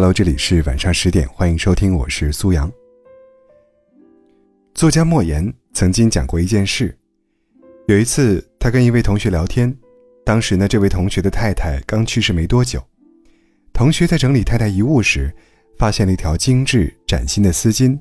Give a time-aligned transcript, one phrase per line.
[0.00, 2.72] Hello，这里是晚上十点，欢迎收听，我是苏阳。
[4.72, 6.96] 作家莫言曾经讲过一件事，
[7.86, 9.76] 有一次他跟一位同学聊天，
[10.24, 12.82] 当时呢，这位同学的太太刚去世没多久，
[13.74, 15.30] 同学在整理太太遗物时，
[15.76, 18.00] 发现了一条精致崭新的丝巾，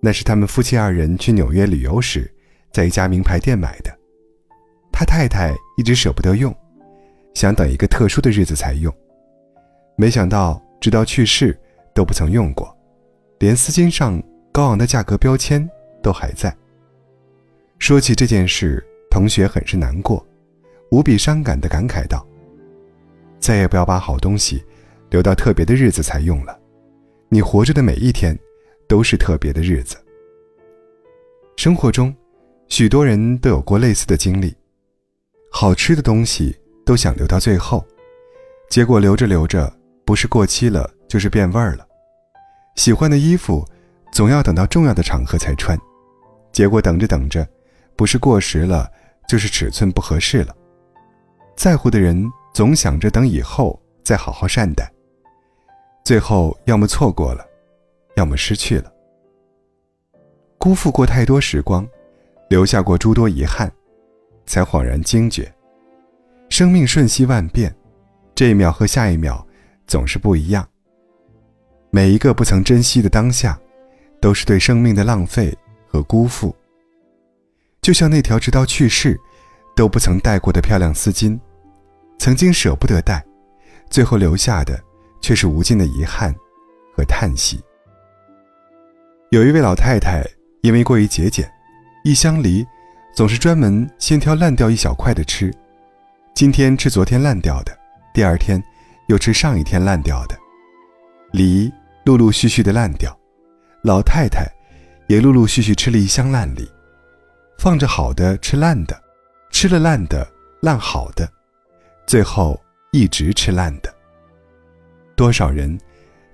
[0.00, 2.34] 那是他们夫妻二人去纽约旅游时，
[2.72, 3.94] 在一家名牌店买的，
[4.90, 6.50] 他太太一直舍不得用，
[7.34, 8.90] 想等一个特殊的日子才用，
[9.98, 10.58] 没想到。
[10.80, 11.56] 直到去世
[11.94, 12.74] 都不曾用过，
[13.38, 14.20] 连丝巾上
[14.50, 15.68] 高昂的价格标签
[16.02, 16.54] 都还在。
[17.78, 20.26] 说起这件事，同学很是难过，
[20.90, 22.26] 无比伤感地感慨道
[23.38, 24.64] ：“再也不要把好东西
[25.10, 26.58] 留到特别的日子才用了，
[27.28, 28.38] 你活着的每一天
[28.88, 29.96] 都是特别的日子。”
[31.56, 32.14] 生活中，
[32.68, 34.54] 许多人都有过类似的经历，
[35.50, 37.84] 好吃的东西都想留到最后，
[38.70, 39.70] 结果留着留着。
[40.10, 41.86] 不是过期了，就是变味儿了。
[42.74, 43.64] 喜欢的衣服，
[44.10, 45.78] 总要等到重要的场合才穿，
[46.50, 47.46] 结果等着等着，
[47.94, 48.90] 不是过时了，
[49.28, 50.52] 就是尺寸不合适了。
[51.54, 54.90] 在乎的人总想着等以后再好好善待，
[56.04, 57.46] 最后要么错过了，
[58.16, 58.92] 要么失去了。
[60.58, 61.86] 辜负过太多时光，
[62.48, 63.70] 留下过诸多遗憾，
[64.44, 65.54] 才恍然惊觉，
[66.48, 67.72] 生命瞬息万变，
[68.34, 69.46] 这一秒和下一秒。
[69.90, 70.66] 总是不一样。
[71.90, 73.58] 每一个不曾珍惜的当下，
[74.20, 75.52] 都是对生命的浪费
[75.88, 76.54] 和辜负。
[77.82, 79.18] 就像那条直到去世
[79.74, 81.36] 都不曾戴过的漂亮丝巾，
[82.20, 83.20] 曾经舍不得戴，
[83.90, 84.80] 最后留下的
[85.20, 86.32] 却是无尽的遗憾
[86.96, 87.60] 和叹息。
[89.30, 90.24] 有一位老太太，
[90.62, 91.50] 因为过于节俭，
[92.04, 92.64] 一箱梨
[93.12, 95.52] 总是专门先挑烂掉一小块的吃，
[96.32, 97.76] 今天吃昨天烂掉的，
[98.14, 98.62] 第二天。
[99.08, 100.38] 又吃上一天烂掉的
[101.32, 101.72] 梨，
[102.04, 103.16] 陆陆续续的烂掉，
[103.82, 104.46] 老太太
[105.08, 106.68] 也陆陆续续吃了一箱烂梨，
[107.58, 109.02] 放着好的吃烂的，
[109.50, 110.26] 吃了烂的
[110.62, 111.28] 烂好的，
[112.06, 112.60] 最后
[112.92, 113.92] 一直吃烂的。
[115.16, 115.78] 多少人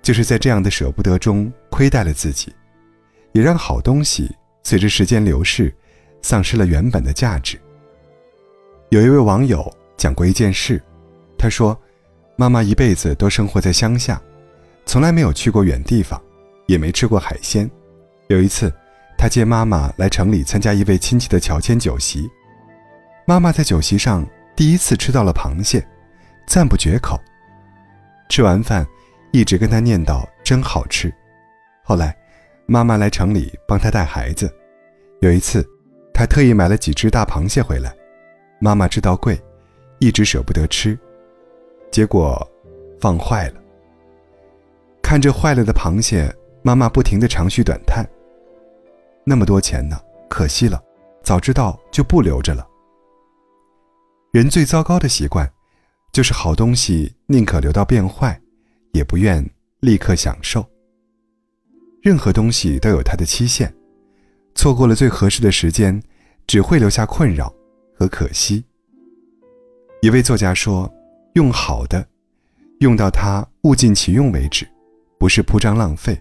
[0.02, 2.54] 就是在这样的舍不得中亏待了自己，
[3.32, 4.30] 也让好东西
[4.62, 5.74] 随着时间流逝，
[6.22, 7.58] 丧失了原本的价值。
[8.90, 10.82] 有一位网友讲过一件事，
[11.38, 11.78] 他说。
[12.38, 14.20] 妈妈一辈子都生活在乡下，
[14.84, 16.20] 从来没有去过远地方，
[16.66, 17.68] 也没吃过海鲜。
[18.28, 18.70] 有一次，
[19.16, 22.28] 她接妈妈来城里参加一位亲戚的乔迁酒席，
[23.26, 25.82] 妈妈在酒席上第一次吃到了螃蟹，
[26.46, 27.18] 赞不绝口。
[28.28, 28.86] 吃完饭，
[29.32, 31.10] 一直跟她念叨真好吃。
[31.82, 32.14] 后来，
[32.66, 34.54] 妈妈来城里帮她带孩子，
[35.20, 35.66] 有一次，
[36.12, 37.94] 她特意买了几只大螃蟹回来，
[38.58, 39.40] 妈妈知道贵，
[40.00, 40.98] 一直舍不得吃。
[41.96, 42.46] 结果，
[43.00, 43.60] 放坏了。
[45.02, 46.30] 看着坏了的螃蟹，
[46.60, 48.06] 妈妈不停的长吁短叹。
[49.24, 49.98] 那么多钱呢，
[50.28, 50.78] 可惜了，
[51.22, 52.68] 早知道就不留着了。
[54.30, 55.50] 人最糟糕的习惯，
[56.12, 58.38] 就是好东西宁可留到变坏，
[58.92, 59.42] 也不愿
[59.80, 60.62] 立刻享受。
[62.02, 63.74] 任何东西都有它的期限，
[64.54, 66.02] 错过了最合适的时间，
[66.46, 67.50] 只会留下困扰
[67.98, 68.62] 和可惜。
[70.02, 70.92] 一位作家说。
[71.36, 72.08] 用好的，
[72.80, 74.66] 用到它物尽其用为止，
[75.18, 76.18] 不是铺张浪费，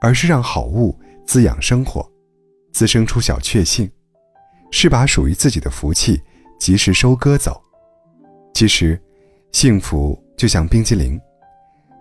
[0.00, 2.10] 而是让好物滋养生活，
[2.72, 3.90] 滋生出小确幸，
[4.70, 6.18] 是把属于自己的福气
[6.58, 7.60] 及时收割走。
[8.54, 8.98] 其实，
[9.52, 11.20] 幸福就像冰激凌，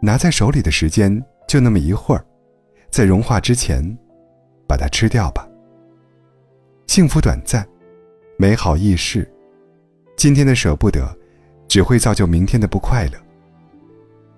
[0.01, 2.25] 拿在手里的时间就那么一会儿，
[2.89, 3.83] 在融化之前，
[4.65, 5.45] 把它吃掉吧。
[6.87, 7.67] 幸福短暂，
[8.37, 9.29] 美好易逝，
[10.15, 11.19] 今天的舍不得。
[11.69, 13.13] 只会造就明天的不快乐。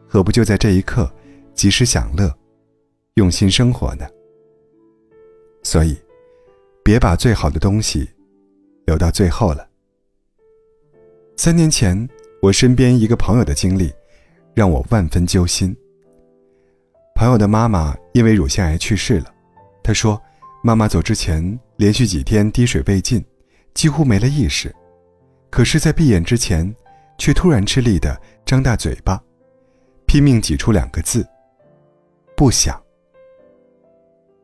[0.08, 1.12] 何不就在这一刻，
[1.56, 2.32] 及时享乐，
[3.14, 4.06] 用心生活呢？
[5.64, 5.98] 所以，
[6.84, 8.10] 别把最好的东西
[8.86, 9.66] 留到最后了。
[11.38, 12.08] 三年前，
[12.42, 13.94] 我身边一个朋友的经历，
[14.54, 15.74] 让我万分揪心。
[17.16, 19.34] 朋友的妈妈因为乳腺癌去世了，
[19.82, 20.22] 他说，
[20.62, 23.24] 妈妈走之前连续几天滴水未进，
[23.74, 24.76] 几乎没了意识，
[25.50, 26.76] 可是，在闭眼之前。
[27.22, 29.22] 却突然吃力的张大嘴巴，
[30.08, 31.24] 拼命挤出两个字
[32.36, 32.82] ：“不想。”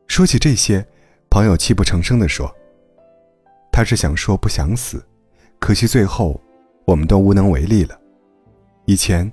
[0.06, 0.86] 说起这些，
[1.28, 2.48] 朋友泣不成声地说
[3.72, 5.04] ：“他是想说不想死，
[5.58, 6.40] 可惜最后
[6.84, 8.00] 我们都无能为力了。
[8.84, 9.28] 以前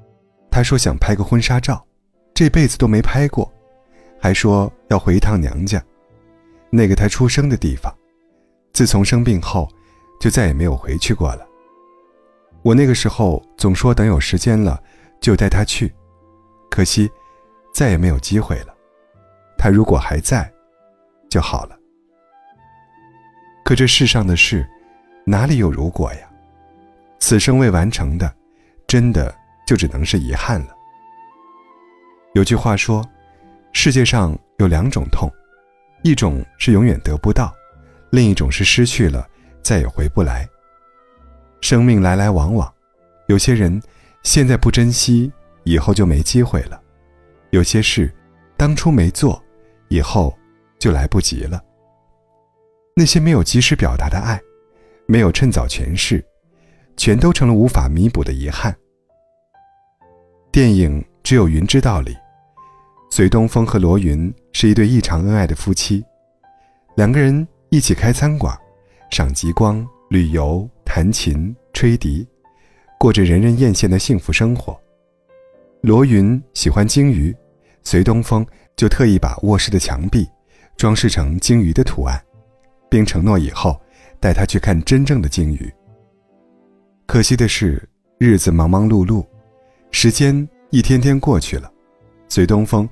[0.50, 1.86] 他说想拍个婚纱照，
[2.34, 3.54] 这辈子都没拍过，
[4.20, 5.80] 还说要回一趟娘家，
[6.72, 7.96] 那个他出生的地方。
[8.74, 9.70] 自从生病后，
[10.20, 11.45] 就再也没有回去过了。”
[12.66, 14.82] 我那个时候总说等有时间了
[15.22, 15.94] 就带他去，
[16.68, 17.08] 可惜，
[17.72, 18.74] 再也没有机会了。
[19.56, 20.52] 他如果还在，
[21.30, 21.78] 就好了。
[23.64, 24.68] 可这世上的事，
[25.28, 26.28] 哪里有如果呀？
[27.20, 28.34] 此生未完成的，
[28.88, 29.32] 真的
[29.68, 30.76] 就只能是遗憾了。
[32.34, 33.08] 有句话说，
[33.74, 35.32] 世界上有两种痛，
[36.02, 37.54] 一种是永远得不到，
[38.10, 39.28] 另一种是失去了
[39.62, 40.50] 再也回不来。
[41.66, 42.72] 生命来来往往，
[43.26, 43.82] 有些人
[44.22, 45.32] 现在不珍惜，
[45.64, 46.80] 以后就没机会了；
[47.50, 48.14] 有些事
[48.56, 49.44] 当初没做，
[49.88, 50.32] 以后
[50.78, 51.60] 就来不及了。
[52.96, 54.40] 那些没有及时表达的爱，
[55.08, 56.24] 没有趁早诠释，
[56.98, 58.72] 全都成了无法弥补的遗憾。
[60.52, 62.16] 电影《只有云知道》里，
[63.10, 66.06] 隋东风和罗云是一对异常恩爱的夫妻，
[66.96, 68.56] 两个人一起开餐馆，
[69.10, 70.70] 赏极光，旅游。
[70.96, 72.26] 弹琴、吹笛，
[72.98, 74.80] 过着人人艳羡的幸福生活。
[75.82, 77.36] 罗云喜欢鲸鱼，
[77.84, 78.48] 隋东风
[78.78, 80.26] 就特意把卧室的墙壁
[80.78, 82.18] 装饰成鲸鱼的图案，
[82.90, 83.78] 并承诺以后
[84.22, 85.70] 带他去看真正的鲸鱼。
[87.06, 87.86] 可惜的是，
[88.18, 89.28] 日子忙忙碌碌，
[89.92, 91.70] 时间一天天过去了，
[92.30, 92.88] 随东风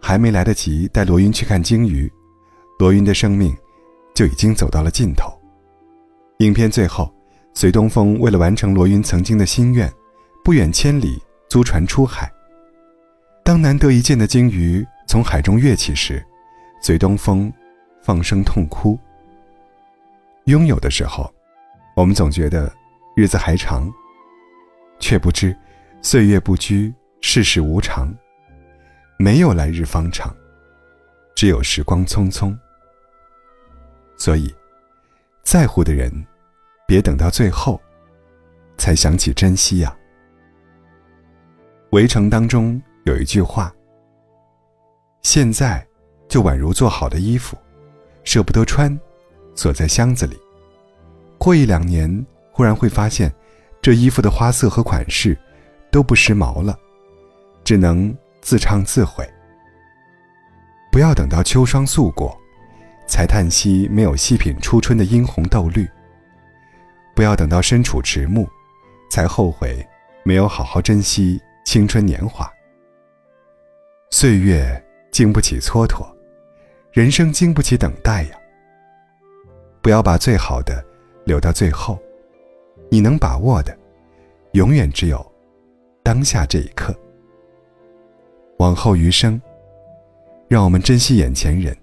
[0.00, 2.12] 还没来得及带罗云去看鲸鱼，
[2.80, 3.56] 罗云的生命
[4.12, 5.32] 就已经走到了尽头。
[6.38, 7.13] 影片最后。
[7.54, 9.90] 隋东风为了完成罗云曾经的心愿，
[10.42, 12.30] 不远千里租船出海。
[13.44, 16.22] 当难得一见的鲸鱼从海中跃起时，
[16.82, 17.52] 隋东风
[18.02, 18.98] 放声痛哭。
[20.46, 21.32] 拥有的时候，
[21.94, 22.70] 我们总觉得
[23.14, 23.90] 日子还长，
[24.98, 25.56] 却不知
[26.02, 28.12] 岁月不居，世事无常。
[29.16, 30.34] 没有来日方长，
[31.36, 32.54] 只有时光匆匆。
[34.16, 34.52] 所以，
[35.44, 36.12] 在乎的人。
[36.86, 37.80] 别等到最后，
[38.76, 39.96] 才想起珍惜呀。
[41.90, 43.74] 围城当中有一句话
[45.22, 45.86] ：“现在
[46.28, 47.56] 就宛如做好的衣服，
[48.22, 48.98] 舍不得穿，
[49.54, 50.38] 锁在箱子里。
[51.38, 53.32] 过一两年，忽然会发现，
[53.80, 55.38] 这衣服的花色和款式
[55.90, 56.78] 都不时髦了，
[57.64, 59.28] 只能自唱自毁。
[60.92, 62.36] 不要等到秋霜素过，
[63.06, 65.88] 才叹息没有细品初春的殷红豆绿。”
[67.14, 68.46] 不要等到身处迟暮，
[69.10, 69.86] 才后悔
[70.24, 72.52] 没有好好珍惜青春年华。
[74.10, 76.06] 岁月经不起蹉跎，
[76.92, 78.36] 人生经不起等待呀。
[79.80, 80.84] 不要把最好的
[81.24, 81.98] 留到最后，
[82.90, 83.76] 你能把握的，
[84.52, 85.24] 永远只有
[86.02, 86.94] 当下这一刻。
[88.58, 89.40] 往后余生，
[90.48, 91.76] 让我们珍惜眼前人，